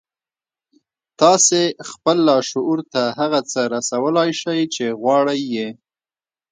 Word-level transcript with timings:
تاسې 1.21 1.61
خپل 1.89 2.17
لاشعور 2.29 2.79
ته 2.93 3.01
هغه 3.19 3.39
څه 3.51 3.61
رسولای 3.75 4.29
شئ 4.41 4.61
چې 4.75 4.85
غواړئ 5.01 5.41
يې. 5.55 5.67